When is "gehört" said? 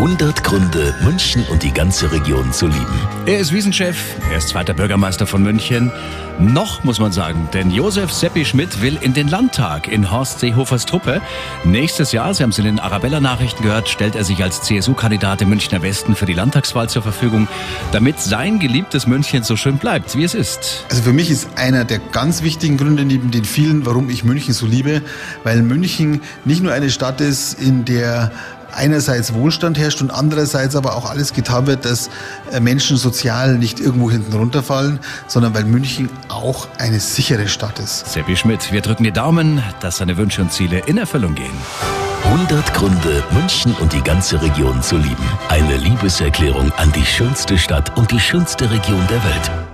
13.62-13.90